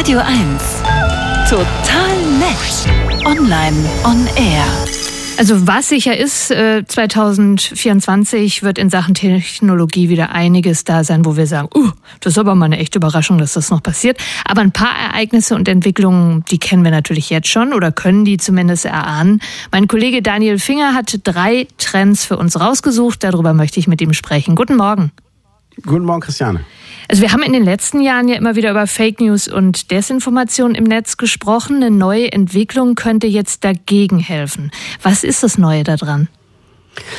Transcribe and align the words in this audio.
Radio 0.00 0.18
1. 0.18 0.32
Total 1.50 2.16
nett. 2.38 2.86
Online 3.26 3.76
on 4.04 4.26
air. 4.34 4.64
Also 5.36 5.66
was 5.66 5.90
sicher 5.90 6.16
ist, 6.16 6.48
2024 6.48 8.62
äh, 8.62 8.62
wird 8.62 8.78
in 8.78 8.88
Sachen 8.88 9.12
Technologie 9.12 10.08
wieder 10.08 10.30
einiges 10.30 10.84
da 10.84 11.04
sein, 11.04 11.26
wo 11.26 11.36
wir 11.36 11.46
sagen, 11.46 11.68
uh, 11.74 11.90
das 12.20 12.32
ist 12.32 12.38
aber 12.38 12.54
mal 12.54 12.64
eine 12.64 12.78
echte 12.78 12.96
Überraschung, 12.96 13.36
dass 13.36 13.52
das 13.52 13.68
noch 13.68 13.82
passiert. 13.82 14.16
Aber 14.46 14.62
ein 14.62 14.72
paar 14.72 14.96
Ereignisse 14.96 15.54
und 15.54 15.68
Entwicklungen, 15.68 16.46
die 16.50 16.56
kennen 16.56 16.82
wir 16.82 16.92
natürlich 16.92 17.28
jetzt 17.28 17.48
schon 17.48 17.74
oder 17.74 17.92
können 17.92 18.24
die 18.24 18.38
zumindest 18.38 18.86
erahnen. 18.86 19.42
Mein 19.70 19.86
Kollege 19.86 20.22
Daniel 20.22 20.58
Finger 20.58 20.94
hat 20.94 21.20
drei 21.24 21.68
Trends 21.76 22.24
für 22.24 22.38
uns 22.38 22.58
rausgesucht. 22.58 23.22
Darüber 23.22 23.52
möchte 23.52 23.78
ich 23.78 23.86
mit 23.86 24.00
ihm 24.00 24.14
sprechen. 24.14 24.54
Guten 24.54 24.76
Morgen. 24.76 25.12
Guten 25.84 26.06
Morgen, 26.06 26.22
Christiane. 26.22 26.64
Also 27.10 27.22
wir 27.22 27.32
haben 27.32 27.42
in 27.42 27.52
den 27.52 27.64
letzten 27.64 28.02
Jahren 28.02 28.28
ja 28.28 28.36
immer 28.36 28.54
wieder 28.54 28.70
über 28.70 28.86
Fake 28.86 29.20
News 29.20 29.48
und 29.48 29.90
Desinformation 29.90 30.76
im 30.76 30.84
Netz 30.84 31.16
gesprochen. 31.16 31.82
Eine 31.82 31.90
neue 31.90 32.30
Entwicklung 32.30 32.94
könnte 32.94 33.26
jetzt 33.26 33.64
dagegen 33.64 34.20
helfen. 34.20 34.70
Was 35.02 35.24
ist 35.24 35.42
das 35.42 35.58
Neue 35.58 35.82
daran? 35.82 36.28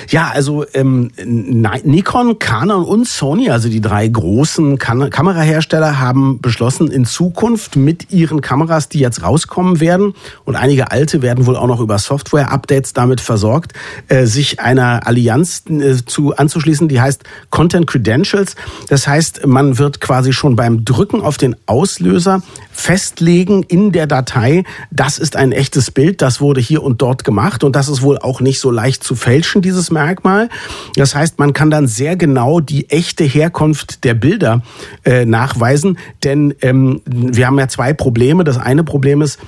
Ja, 0.09 0.31
also 0.33 0.65
ähm, 0.73 1.11
Nikon, 1.23 2.39
Canon 2.39 2.83
und 2.83 3.07
Sony, 3.07 3.49
also 3.49 3.69
die 3.69 3.81
drei 3.81 4.07
großen 4.07 4.77
Kam 4.77 5.09
Kamerahersteller, 5.09 5.99
haben 5.99 6.39
beschlossen, 6.41 6.89
in 6.91 7.05
Zukunft 7.05 7.75
mit 7.75 8.11
ihren 8.11 8.41
Kameras, 8.41 8.89
die 8.89 8.99
jetzt 8.99 9.23
rauskommen 9.23 9.79
werden, 9.79 10.13
und 10.45 10.55
einige 10.55 10.91
alte 10.91 11.21
werden 11.21 11.45
wohl 11.45 11.55
auch 11.55 11.67
noch 11.67 11.79
über 11.79 11.97
Software-Updates 11.97 12.93
damit 12.93 13.21
versorgt, 13.21 13.73
äh, 14.07 14.25
sich 14.25 14.59
einer 14.59 15.07
Allianz 15.07 15.63
äh, 15.69 15.95
zu 16.05 16.35
anzuschließen, 16.35 16.87
die 16.87 17.01
heißt 17.01 17.23
Content 17.49 17.87
Credentials. 17.87 18.55
Das 18.89 19.07
heißt, 19.07 19.45
man 19.45 19.77
wird 19.77 20.01
quasi 20.01 20.33
schon 20.33 20.55
beim 20.55 20.85
Drücken 20.85 21.21
auf 21.21 21.37
den 21.37 21.55
Auslöser 21.65 22.41
festlegen 22.71 23.63
in 23.63 23.91
der 23.91 24.07
Datei, 24.07 24.63
das 24.89 25.17
ist 25.17 25.35
ein 25.35 25.51
echtes 25.51 25.91
Bild, 25.91 26.21
das 26.21 26.41
wurde 26.41 26.61
hier 26.61 26.83
und 26.83 27.01
dort 27.01 27.23
gemacht 27.23 27.63
und 27.63 27.75
das 27.75 27.87
ist 27.87 28.01
wohl 28.01 28.17
auch 28.17 28.41
nicht 28.41 28.59
so 28.59 28.71
leicht 28.71 29.03
zu 29.03 29.15
fälschen, 29.15 29.61
dieses 29.71 29.91
Merkmal. 29.91 30.49
Das 30.95 31.15
heißt, 31.15 31.39
man 31.39 31.53
kann 31.53 31.71
dann 31.71 31.87
sehr 31.87 32.15
genau 32.15 32.59
die 32.59 32.89
echte 32.89 33.23
Herkunft 33.23 34.03
der 34.03 34.13
Bilder 34.13 34.61
äh, 35.05 35.25
nachweisen, 35.25 35.97
denn 36.23 36.53
ähm, 36.61 37.01
wir 37.05 37.47
haben 37.47 37.57
ja 37.57 37.67
zwei 37.67 37.93
Probleme. 37.93 38.43
Das 38.43 38.57
eine 38.57 38.83
Problem 38.83 39.21
ist, 39.21 39.39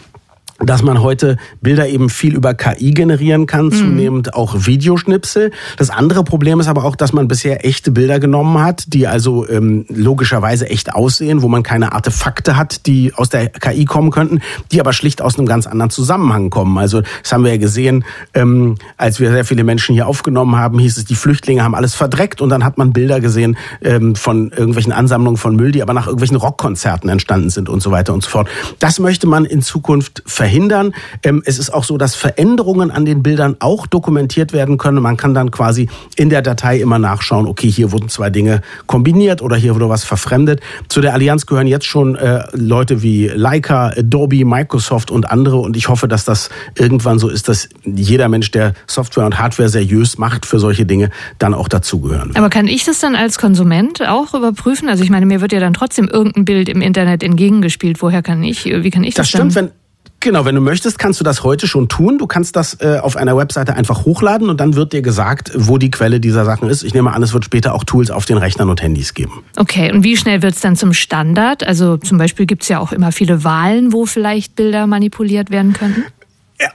dass 0.65 0.83
man 0.83 1.01
heute 1.01 1.37
Bilder 1.61 1.87
eben 1.87 2.09
viel 2.09 2.35
über 2.35 2.53
KI 2.53 2.91
generieren 2.91 3.45
kann, 3.45 3.65
mhm. 3.65 3.71
zunehmend 3.73 4.33
auch 4.33 4.65
Videoschnipsel. 4.65 5.51
Das 5.77 5.89
andere 5.89 6.23
Problem 6.23 6.59
ist 6.59 6.67
aber 6.67 6.85
auch, 6.85 6.95
dass 6.95 7.13
man 7.13 7.27
bisher 7.27 7.65
echte 7.65 7.91
Bilder 7.91 8.19
genommen 8.19 8.61
hat, 8.61 8.85
die 8.87 9.07
also 9.07 9.47
ähm, 9.47 9.85
logischerweise 9.89 10.69
echt 10.69 10.93
aussehen, 10.93 11.41
wo 11.41 11.47
man 11.47 11.63
keine 11.63 11.93
Artefakte 11.93 12.57
hat, 12.57 12.85
die 12.85 13.13
aus 13.15 13.29
der 13.29 13.49
KI 13.49 13.85
kommen 13.85 14.11
könnten, 14.11 14.39
die 14.71 14.79
aber 14.79 14.93
schlicht 14.93 15.21
aus 15.21 15.37
einem 15.37 15.47
ganz 15.47 15.67
anderen 15.67 15.89
Zusammenhang 15.89 16.49
kommen. 16.49 16.77
Also 16.77 17.01
das 17.21 17.31
haben 17.33 17.43
wir 17.43 17.51
ja 17.51 17.57
gesehen, 17.57 18.05
ähm, 18.33 18.75
als 18.97 19.19
wir 19.19 19.31
sehr 19.31 19.45
viele 19.45 19.63
Menschen 19.63 19.93
hier 19.93 20.07
aufgenommen 20.07 20.55
haben, 20.55 20.79
hieß 20.79 20.97
es, 20.97 21.05
die 21.05 21.15
Flüchtlinge 21.15 21.63
haben 21.63 21.75
alles 21.75 21.95
verdreckt 21.95 22.41
und 22.41 22.49
dann 22.49 22.63
hat 22.63 22.77
man 22.77 22.93
Bilder 22.93 23.19
gesehen 23.19 23.57
ähm, 23.81 24.15
von 24.15 24.51
irgendwelchen 24.51 24.91
Ansammlungen 24.91 25.37
von 25.37 25.55
Müll, 25.55 25.71
die 25.71 25.81
aber 25.81 25.93
nach 25.93 26.07
irgendwelchen 26.07 26.37
Rockkonzerten 26.37 27.09
entstanden 27.09 27.49
sind 27.49 27.69
und 27.69 27.81
so 27.81 27.91
weiter 27.91 28.13
und 28.13 28.23
so 28.23 28.29
fort. 28.29 28.47
Das 28.79 28.99
möchte 28.99 29.27
man 29.27 29.45
in 29.45 29.61
Zukunft 29.61 30.23
verhindern 30.25 30.52
verhindern. 30.53 30.93
Ähm, 31.23 31.41
es 31.45 31.57
ist 31.57 31.73
auch 31.73 31.83
so, 31.83 31.97
dass 31.97 32.15
Veränderungen 32.15 32.91
an 32.91 33.05
den 33.05 33.23
Bildern 33.23 33.55
auch 33.59 33.87
dokumentiert 33.87 34.53
werden 34.53 34.77
können. 34.77 35.01
Man 35.01 35.17
kann 35.17 35.33
dann 35.33 35.49
quasi 35.49 35.89
in 36.15 36.29
der 36.29 36.43
Datei 36.43 36.79
immer 36.79 36.99
nachschauen, 36.99 37.47
okay, 37.47 37.71
hier 37.71 37.91
wurden 37.91 38.07
zwei 38.09 38.29
Dinge 38.29 38.61
kombiniert 38.85 39.41
oder 39.41 39.55
hier 39.55 39.73
wurde 39.73 39.89
was 39.89 40.03
verfremdet. 40.03 40.61
Zu 40.89 41.01
der 41.01 41.13
Allianz 41.13 41.47
gehören 41.47 41.65
jetzt 41.65 41.85
schon 41.85 42.15
äh, 42.15 42.43
Leute 42.53 43.01
wie 43.01 43.27
Leica, 43.27 43.93
Adobe, 43.97 44.45
Microsoft 44.45 45.09
und 45.09 45.31
andere 45.31 45.57
und 45.57 45.75
ich 45.75 45.89
hoffe, 45.89 46.07
dass 46.07 46.23
das 46.23 46.49
irgendwann 46.77 47.17
so 47.17 47.29
ist, 47.29 47.49
dass 47.49 47.69
jeder 47.83 48.29
Mensch, 48.29 48.51
der 48.51 48.73
Software 48.85 49.25
und 49.25 49.39
Hardware 49.39 49.69
seriös 49.69 50.19
macht 50.19 50.45
für 50.45 50.59
solche 50.59 50.85
Dinge, 50.85 51.09
dann 51.39 51.55
auch 51.55 51.67
dazugehören. 51.67 52.31
Aber 52.35 52.49
kann 52.49 52.67
ich 52.67 52.85
das 52.85 52.99
dann 52.99 53.15
als 53.15 53.39
Konsument 53.39 54.07
auch 54.07 54.35
überprüfen? 54.35 54.87
Also 54.87 55.03
ich 55.03 55.09
meine, 55.09 55.25
mir 55.25 55.41
wird 55.41 55.51
ja 55.51 55.59
dann 55.59 55.73
trotzdem 55.73 56.07
irgendein 56.07 56.45
Bild 56.45 56.69
im 56.69 56.81
Internet 56.81 57.23
entgegengespielt. 57.23 58.01
Woher 58.01 58.21
kann 58.21 58.43
ich, 58.43 58.65
wie 58.65 58.91
kann 58.91 59.03
ich 59.03 59.15
das, 59.15 59.23
das 59.23 59.29
stimmt, 59.29 59.55
dann? 59.55 59.65
wenn 59.65 59.82
Genau, 60.23 60.45
wenn 60.45 60.55
du 60.55 60.61
möchtest, 60.61 60.97
kannst 60.97 61.19
du 61.19 61.25
das 61.25 61.43
heute 61.43 61.67
schon 61.67 61.89
tun. 61.89 62.17
Du 62.17 62.27
kannst 62.27 62.55
das 62.55 62.79
äh, 62.79 62.97
auf 62.97 63.17
einer 63.17 63.35
Webseite 63.35 63.75
einfach 63.75 64.05
hochladen 64.05 64.49
und 64.49 64.61
dann 64.61 64.73
wird 64.73 64.93
dir 64.93 65.01
gesagt, 65.01 65.51
wo 65.53 65.77
die 65.77 65.91
Quelle 65.91 66.21
dieser 66.21 66.45
Sachen 66.45 66.69
ist. 66.69 66.83
Ich 66.83 66.93
nehme 66.93 67.11
an, 67.11 67.21
es 67.21 67.33
wird 67.33 67.43
später 67.43 67.75
auch 67.75 67.83
Tools 67.83 68.09
auf 68.09 68.23
den 68.23 68.37
Rechnern 68.37 68.69
und 68.69 68.81
Handys 68.81 69.13
geben. 69.13 69.43
Okay, 69.57 69.91
und 69.91 70.05
wie 70.05 70.15
schnell 70.15 70.41
wird 70.41 70.55
es 70.55 70.61
dann 70.61 70.77
zum 70.77 70.93
Standard? 70.93 71.67
Also 71.67 71.97
zum 71.97 72.17
Beispiel 72.17 72.45
gibt 72.45 72.63
es 72.63 72.69
ja 72.69 72.79
auch 72.79 72.93
immer 72.93 73.11
viele 73.11 73.43
Wahlen, 73.43 73.91
wo 73.91 74.05
vielleicht 74.05 74.55
Bilder 74.55 74.87
manipuliert 74.87 75.51
werden 75.51 75.73
könnten. 75.73 76.05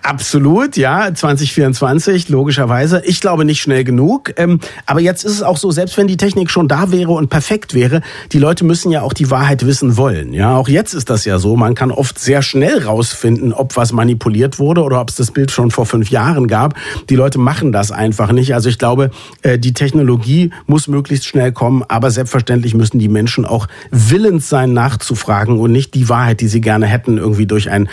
Absolut, 0.03 0.77
ja, 0.77 1.15
2024, 1.15 2.29
logischerweise. 2.29 3.03
Ich 3.05 3.21
glaube 3.21 3.45
nicht 3.45 3.61
schnell 3.61 3.85
genug. 3.85 4.33
Ähm, 4.37 4.59
aber 4.87 5.01
jetzt 5.01 5.25
ist 5.25 5.33
es 5.33 5.43
auch 5.43 5.57
so, 5.57 5.71
selbst 5.71 5.97
wenn 5.97 6.09
die 6.09 6.17
Technik 6.17 6.51
schon 6.51 6.67
da 6.67 6.91
wäre 6.91 7.13
und 7.13 7.31
perfekt 7.31 7.75
wäre, 7.75 8.03
die 8.33 8.39
Leute 8.39 8.65
müssen 8.65 8.91
ja 8.91 9.03
auch 9.03 9.13
die 9.13 9.31
Wahrheit 9.31 9.65
wissen 9.65 9.97
wollen. 9.97 10.33
Ja, 10.33 10.57
auch 10.57 10.69
jetzt 10.69 10.95
ist 10.95 11.11
das 11.11 11.25
ja 11.25 11.39
so. 11.39 11.57
Man 11.57 11.75
kann 11.75 11.91
oft 11.91 12.19
sehr 12.19 12.43
schnell 12.43 12.83
rausfinden, 12.83 13.53
ob 13.53 13.77
was 13.77 13.93
manipuliert 13.93 14.59
wurde 14.59 14.83
oder 14.83 15.01
ob 15.01 15.11
es 15.11 15.17
das 15.17 15.31
Bild 15.31 15.53
schon 15.53 15.71
vor 15.71 15.87
fünf 15.87 16.11
Jahren 16.11 16.49
gab. 16.49 16.75
Die 17.09 17.17
Leute 17.17 17.39
machen 17.39 17.71
das 17.71 17.93
einfach 17.93 18.33
nicht. 18.33 18.55
Also 18.55 18.69
ich 18.69 18.79
glaube, 18.79 19.11
äh, 19.43 19.59
die 19.59 19.75
Technologie 19.75 20.51
muss 20.67 20.89
möglichst 20.89 21.27
schnell 21.27 21.53
kommen, 21.53 21.85
aber 21.87 22.11
selbstverständlich 22.11 22.75
müssen 22.75 22.99
die 22.99 23.09
Menschen 23.09 23.45
auch 23.45 23.69
willens 23.91 24.49
sein, 24.49 24.73
nachzufragen 24.73 25.59
und 25.59 25.71
nicht 25.71 25.95
die 25.95 26.09
Wahrheit, 26.09 26.41
die 26.41 26.49
sie 26.49 26.61
gerne 26.61 26.87
hätten, 26.87 27.17
irgendwie 27.17 27.47
durch 27.47 27.71
ein 27.71 27.89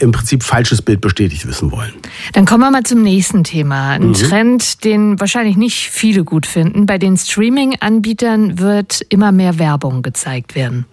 im 0.00 0.12
Prinzip 0.12 0.42
falsches 0.42 0.82
Bild 0.82 1.00
bestätigen 1.00 1.19
bestätigt 1.20 1.46
wissen 1.46 1.70
wollen. 1.70 1.92
Dann 2.32 2.46
kommen 2.46 2.64
wir 2.64 2.70
mal 2.70 2.82
zum 2.82 3.02
nächsten 3.02 3.44
Thema. 3.44 3.90
Ein 3.90 4.08
mhm. 4.08 4.14
Trend, 4.14 4.84
den 4.84 5.20
wahrscheinlich 5.20 5.56
nicht 5.58 5.90
viele 5.90 6.24
gut 6.24 6.46
finden. 6.46 6.86
Bei 6.86 6.96
den 6.96 7.18
Streaming-Anbietern 7.18 8.58
wird 8.58 9.04
immer 9.10 9.30
mehr 9.30 9.58
Werbung 9.58 10.00
gezeigt 10.00 10.54
werden. 10.54 10.86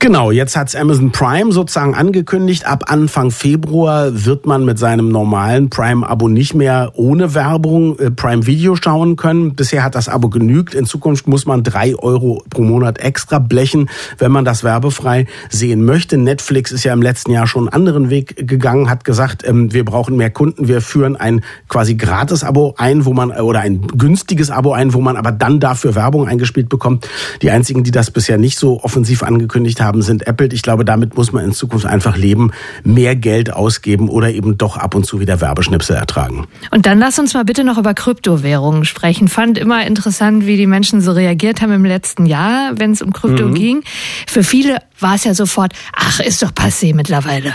Genau, 0.00 0.30
jetzt 0.30 0.56
hat's 0.56 0.76
Amazon 0.76 1.10
Prime 1.10 1.50
sozusagen 1.50 1.96
angekündigt. 1.96 2.66
Ab 2.66 2.84
Anfang 2.86 3.32
Februar 3.32 4.24
wird 4.24 4.46
man 4.46 4.64
mit 4.64 4.78
seinem 4.78 5.08
normalen 5.08 5.70
Prime-Abo 5.70 6.28
nicht 6.28 6.54
mehr 6.54 6.92
ohne 6.94 7.34
Werbung 7.34 7.98
äh, 7.98 8.12
Prime 8.12 8.46
Video 8.46 8.76
schauen 8.76 9.16
können. 9.16 9.56
Bisher 9.56 9.82
hat 9.82 9.96
das 9.96 10.08
Abo 10.08 10.28
genügt. 10.28 10.74
In 10.74 10.86
Zukunft 10.86 11.26
muss 11.26 11.46
man 11.46 11.64
drei 11.64 11.96
Euro 11.96 12.44
pro 12.48 12.62
Monat 12.62 12.98
extra 12.98 13.40
blechen, 13.40 13.90
wenn 14.18 14.30
man 14.30 14.44
das 14.44 14.62
werbefrei 14.62 15.26
sehen 15.50 15.84
möchte. 15.84 16.16
Netflix 16.16 16.70
ist 16.70 16.84
ja 16.84 16.92
im 16.92 17.02
letzten 17.02 17.32
Jahr 17.32 17.48
schon 17.48 17.64
einen 17.64 17.74
anderen 17.74 18.08
Weg 18.08 18.46
gegangen, 18.46 18.88
hat 18.88 19.04
gesagt, 19.04 19.42
ähm, 19.44 19.72
wir 19.72 19.84
brauchen 19.84 20.16
mehr 20.16 20.30
Kunden. 20.30 20.68
Wir 20.68 20.80
führen 20.80 21.16
ein 21.16 21.40
quasi 21.68 21.96
Gratis-Abo 21.96 22.74
ein, 22.78 23.04
wo 23.04 23.14
man 23.14 23.32
oder 23.32 23.60
ein 23.60 23.88
günstiges 23.88 24.52
Abo 24.52 24.74
ein, 24.74 24.94
wo 24.94 25.00
man 25.00 25.16
aber 25.16 25.32
dann 25.32 25.58
dafür 25.58 25.96
Werbung 25.96 26.28
eingespielt 26.28 26.68
bekommt. 26.68 27.08
Die 27.42 27.50
einzigen, 27.50 27.82
die 27.82 27.90
das 27.90 28.12
bisher 28.12 28.38
nicht 28.38 28.60
so 28.60 28.80
offensiv 28.84 29.24
angekündigt 29.24 29.80
haben, 29.80 29.87
haben, 29.88 30.02
sind 30.02 30.26
Apple. 30.26 30.48
Ich 30.52 30.62
glaube, 30.62 30.84
damit 30.84 31.16
muss 31.16 31.32
man 31.32 31.44
in 31.44 31.52
Zukunft 31.52 31.86
einfach 31.86 32.16
leben, 32.16 32.52
mehr 32.84 33.16
Geld 33.16 33.52
ausgeben 33.52 34.08
oder 34.08 34.30
eben 34.30 34.56
doch 34.56 34.76
ab 34.76 34.94
und 34.94 35.04
zu 35.04 35.18
wieder 35.18 35.40
Werbeschnipsel 35.40 35.96
ertragen. 35.96 36.46
Und 36.70 36.86
dann 36.86 36.98
lass 36.98 37.18
uns 37.18 37.34
mal 37.34 37.44
bitte 37.44 37.64
noch 37.64 37.78
über 37.78 37.94
Kryptowährungen 37.94 38.84
sprechen. 38.84 39.26
Fand 39.26 39.58
immer 39.58 39.84
interessant, 39.86 40.46
wie 40.46 40.56
die 40.56 40.66
Menschen 40.66 41.00
so 41.00 41.12
reagiert 41.12 41.60
haben 41.60 41.72
im 41.72 41.84
letzten 41.84 42.26
Jahr, 42.26 42.72
wenn 42.78 42.92
es 42.92 43.02
um 43.02 43.12
Krypto 43.12 43.48
mhm. 43.48 43.54
ging. 43.54 43.82
Für 44.26 44.44
viele 44.44 44.78
war 45.00 45.16
es 45.16 45.24
ja 45.24 45.34
sofort, 45.34 45.72
ach, 45.92 46.20
ist 46.20 46.42
doch 46.42 46.52
passé 46.52 46.94
mittlerweile. 46.94 47.54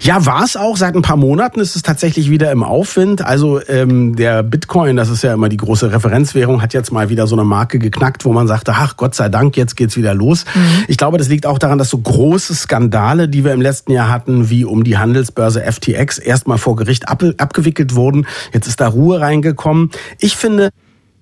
Ja, 0.00 0.26
war 0.26 0.44
es 0.44 0.56
auch. 0.56 0.76
Seit 0.76 0.94
ein 0.94 1.02
paar 1.02 1.16
Monaten 1.16 1.60
ist 1.60 1.76
es 1.76 1.82
tatsächlich 1.82 2.30
wieder 2.30 2.50
im 2.52 2.62
Aufwind. 2.62 3.22
Also 3.22 3.60
ähm, 3.68 4.16
der 4.16 4.42
Bitcoin, 4.42 4.96
das 4.96 5.08
ist 5.08 5.22
ja 5.22 5.34
immer 5.34 5.48
die 5.48 5.56
große 5.56 5.92
Referenzwährung, 5.92 6.62
hat 6.62 6.74
jetzt 6.74 6.92
mal 6.92 7.08
wieder 7.08 7.26
so 7.26 7.36
eine 7.36 7.44
Marke 7.44 7.78
geknackt, 7.78 8.24
wo 8.24 8.32
man 8.32 8.46
sagte, 8.46 8.72
ach 8.74 8.96
Gott 8.96 9.14
sei 9.14 9.28
Dank, 9.28 9.56
jetzt 9.56 9.76
geht's 9.76 9.96
wieder 9.96 10.14
los. 10.14 10.44
Mhm. 10.54 10.84
Ich 10.88 10.96
glaube, 10.96 11.18
das 11.18 11.28
liegt 11.28 11.46
auch 11.46 11.58
daran, 11.58 11.78
dass 11.78 11.90
so 11.90 11.98
große 11.98 12.54
Skandale, 12.54 13.28
die 13.28 13.44
wir 13.44 13.52
im 13.52 13.60
letzten 13.60 13.92
Jahr 13.92 14.10
hatten, 14.10 14.50
wie 14.50 14.64
um 14.64 14.84
die 14.84 14.98
Handelsbörse 14.98 15.62
FTX, 15.62 16.18
erstmal 16.18 16.58
vor 16.58 16.76
Gericht 16.76 17.08
ab, 17.08 17.22
abgewickelt 17.38 17.94
wurden. 17.94 18.26
Jetzt 18.52 18.66
ist 18.66 18.80
da 18.80 18.88
Ruhe 18.88 19.20
reingekommen. 19.20 19.90
Ich 20.18 20.36
finde, 20.36 20.70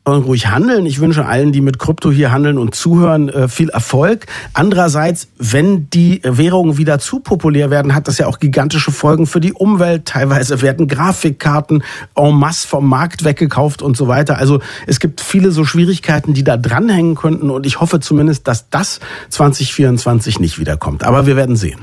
sollen 0.04 0.24
ruhig 0.24 0.48
handeln. 0.48 0.84
Ich 0.84 1.00
wünsche 1.00 1.26
allen, 1.26 1.52
die 1.52 1.60
mit 1.60 1.78
Krypto 1.78 2.10
hier 2.10 2.32
handeln 2.32 2.58
und 2.58 2.74
zuhören, 2.74 3.28
äh, 3.28 3.48
viel 3.48 3.68
Erfolg. 3.68 4.26
Andererseits, 4.52 5.28
wenn 5.38 5.88
die 5.90 6.20
Währungen 6.24 6.76
wieder 6.76 6.98
zu 6.98 7.20
populär 7.20 7.70
werden, 7.70 7.94
hat 7.94 8.08
das 8.08 8.18
ja 8.18 8.26
auch 8.26 8.40
gigantische 8.40 8.90
Folgen 8.90 9.26
für 9.26 9.40
die 9.40 9.52
Umwelt. 9.52 10.06
Teilweise 10.06 10.60
werden 10.60 10.88
Grafikkarten 10.88 11.84
en 12.16 12.34
masse 12.34 12.66
vom 12.66 12.88
Markt 12.88 13.24
weggekauft 13.24 13.80
und 13.80 13.96
so 13.96 14.08
weiter. 14.08 14.38
Also 14.38 14.60
es 14.88 14.98
gibt 14.98 15.20
viele 15.20 15.52
so 15.52 15.64
Schwierigkeiten, 15.64 16.34
die 16.34 16.42
da 16.42 16.56
dranhängen 16.56 17.14
könnten 17.14 17.48
und 17.48 17.64
ich 17.64 17.80
hoffe 17.80 18.00
zumindest, 18.00 18.48
dass 18.48 18.70
das 18.70 18.98
2024 19.30 20.40
nicht 20.40 20.58
wiederkommt. 20.58 21.04
Aber 21.04 21.26
wir 21.26 21.36
werden 21.36 21.54
sehen. 21.54 21.78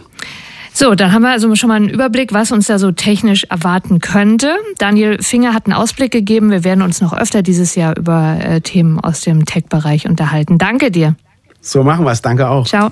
So, 0.79 0.95
dann 0.95 1.11
haben 1.11 1.23
wir 1.23 1.31
also 1.31 1.53
schon 1.55 1.67
mal 1.67 1.75
einen 1.75 1.89
Überblick, 1.89 2.31
was 2.31 2.53
uns 2.53 2.67
da 2.67 2.79
so 2.79 2.93
technisch 2.93 3.43
erwarten 3.49 3.99
könnte. 3.99 4.55
Daniel 4.77 5.21
Finger 5.21 5.53
hat 5.53 5.65
einen 5.65 5.73
Ausblick 5.73 6.09
gegeben. 6.09 6.51
Wir 6.51 6.63
werden 6.63 6.83
uns 6.83 7.01
noch 7.01 7.11
öfter 7.11 7.41
dieses 7.41 7.75
Jahr 7.75 7.97
über 7.97 8.37
äh, 8.41 8.61
Themen 8.61 8.97
aus 8.97 9.19
dem 9.19 9.43
Tech-Bereich 9.43 10.07
unterhalten. 10.07 10.57
Danke 10.57 10.89
dir. 10.89 11.15
So 11.59 11.83
machen 11.83 12.05
wir 12.05 12.11
es. 12.11 12.21
Danke 12.21 12.47
auch. 12.47 12.65
Ciao. 12.65 12.91